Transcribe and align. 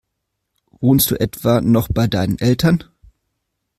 Wohnst 0.79 1.11
du 1.11 1.19
etwa 1.19 1.61
noch 1.61 1.87
bei 1.87 2.07
deinen 2.07 2.39
Eltern? 2.39 2.85